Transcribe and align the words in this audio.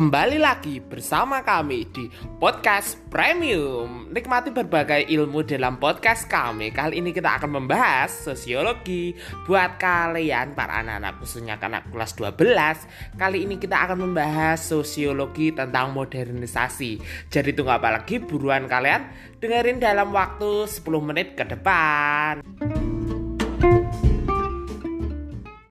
Kembali 0.00 0.40
lagi 0.40 0.80
bersama 0.80 1.44
kami 1.44 1.84
di 1.92 2.08
Podcast 2.40 2.96
Premium. 3.12 4.08
Nikmati 4.08 4.48
berbagai 4.48 5.04
ilmu 5.12 5.44
dalam 5.44 5.76
podcast 5.76 6.24
kami. 6.24 6.72
Kali 6.72 7.04
ini 7.04 7.12
kita 7.12 7.36
akan 7.36 7.60
membahas 7.60 8.08
sosiologi 8.08 9.12
Buat 9.44 9.76
kalian 9.76 10.56
para 10.56 10.80
anak-anak 10.80 11.20
khususnya 11.20 11.60
anak 11.60 11.92
kelas 11.92 12.16
12 12.16 13.20
Kali 13.20 13.44
ini 13.44 13.60
kita 13.60 13.76
akan 13.76 14.08
membahas 14.08 14.64
sosiologi 14.64 15.52
tentang 15.52 15.92
modernisasi. 15.92 16.96
Jadi 17.28 17.52
tunggu 17.52 17.76
apa 17.76 17.92
lagi 18.00 18.24
buruan 18.24 18.72
kalian? 18.72 19.04
Dengerin 19.36 19.84
dalam 19.84 20.16
waktu 20.16 20.64
10 20.64 20.80
menit 21.04 21.36
ke 21.36 21.44
depan. 21.44 22.40